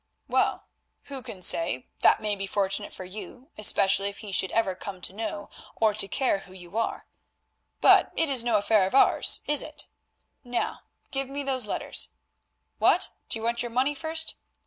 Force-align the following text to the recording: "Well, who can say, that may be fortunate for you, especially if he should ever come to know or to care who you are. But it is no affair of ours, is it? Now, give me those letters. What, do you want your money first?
"Well, 0.27 0.65
who 1.03 1.21
can 1.21 1.43
say, 1.43 1.87
that 1.99 2.19
may 2.19 2.35
be 2.35 2.47
fortunate 2.47 2.91
for 2.91 3.05
you, 3.05 3.51
especially 3.55 4.09
if 4.09 4.17
he 4.25 4.31
should 4.31 4.49
ever 4.49 4.73
come 4.73 4.99
to 4.99 5.13
know 5.13 5.51
or 5.75 5.93
to 5.93 6.07
care 6.07 6.39
who 6.39 6.53
you 6.53 6.75
are. 6.75 7.05
But 7.81 8.11
it 8.15 8.27
is 8.27 8.43
no 8.43 8.57
affair 8.57 8.87
of 8.87 8.95
ours, 8.95 9.41
is 9.45 9.61
it? 9.61 9.85
Now, 10.43 10.79
give 11.11 11.29
me 11.29 11.43
those 11.43 11.67
letters. 11.67 12.09
What, 12.79 13.11
do 13.29 13.37
you 13.37 13.43
want 13.43 13.61
your 13.61 13.69
money 13.69 13.93
first? 13.93 14.33